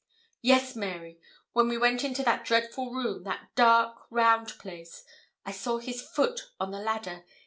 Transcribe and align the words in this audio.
'Yes, 0.41 0.75
Mary. 0.75 1.19
When 1.53 1.67
we 1.67 1.77
went 1.77 2.03
into 2.03 2.23
that 2.23 2.43
dreadful 2.43 2.89
room 2.91 3.23
that 3.25 3.49
dark, 3.53 4.07
round 4.09 4.57
place 4.57 5.03
I 5.45 5.51
saw 5.51 5.77
his 5.77 6.01
foot 6.01 6.49
on 6.59 6.71
the 6.71 6.79
ladder. 6.79 7.23